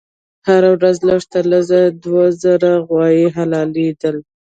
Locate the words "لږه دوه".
1.51-2.25